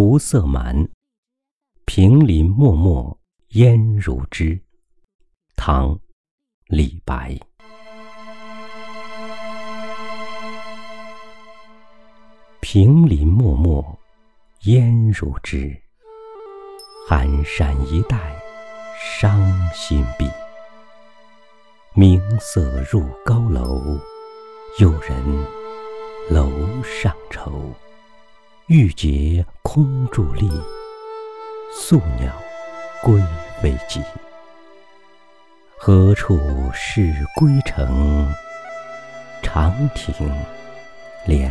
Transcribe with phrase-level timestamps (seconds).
[0.00, 0.88] 胡色蛮，
[1.84, 4.56] 平林漠漠烟如织。
[5.56, 5.92] 唐·
[6.68, 7.36] 李白。
[12.60, 13.98] 平林漠漠
[14.66, 15.76] 烟如织，
[17.08, 18.40] 寒山一带
[19.18, 20.30] 伤心碧。
[21.96, 23.98] 明色入高楼，
[24.78, 25.44] 有人
[26.30, 26.48] 楼
[26.84, 27.74] 上愁。
[28.68, 30.46] 玉洁空伫立，
[31.72, 32.30] 宿鸟
[33.02, 33.14] 归
[33.62, 34.02] 未及。
[35.78, 36.38] 何处
[36.74, 38.30] 是归程？
[39.42, 40.14] 长亭
[41.24, 41.50] 连。